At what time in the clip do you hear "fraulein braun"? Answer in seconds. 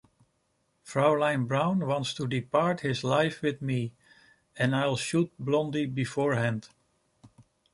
0.81-1.85